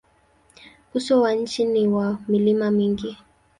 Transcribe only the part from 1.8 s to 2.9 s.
wa milima